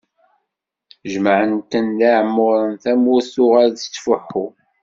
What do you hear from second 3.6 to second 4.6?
tettfuḥu.